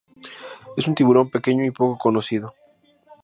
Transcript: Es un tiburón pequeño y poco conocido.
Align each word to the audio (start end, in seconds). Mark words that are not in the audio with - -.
Es 0.77 0.87
un 0.87 0.95
tiburón 0.95 1.29
pequeño 1.29 1.63
y 1.63 1.69
poco 1.69 1.99
conocido. 1.99 2.55